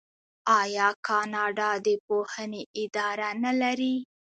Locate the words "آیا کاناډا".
0.61-1.71